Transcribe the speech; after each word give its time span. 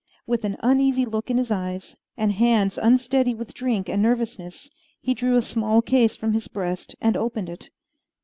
With 0.25 0.43
an 0.45 0.57
uneasy 0.63 1.05
look 1.05 1.29
in 1.29 1.37
his 1.37 1.51
eyes, 1.51 1.95
and 2.17 2.31
hands 2.31 2.79
unsteady 2.79 3.35
with 3.35 3.53
drink 3.53 3.87
and 3.87 4.01
nervousness, 4.01 4.67
he 4.99 5.13
drew 5.13 5.35
a 5.37 5.43
small 5.43 5.79
case 5.83 6.15
from 6.17 6.33
his 6.33 6.47
breast 6.47 6.95
and 6.99 7.15
opened 7.15 7.49
it. 7.49 7.69